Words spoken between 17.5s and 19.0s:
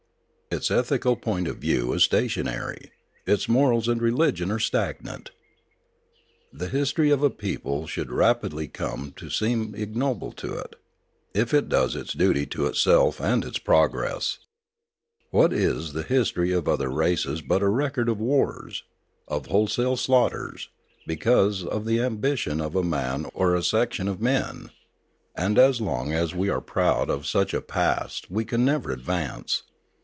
a record of wars,